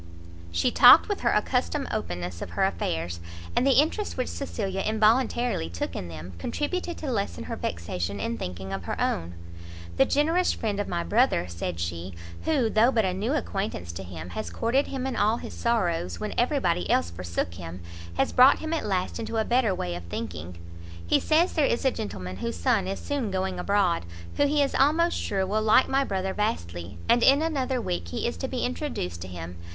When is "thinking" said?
8.35-8.73, 20.05-20.57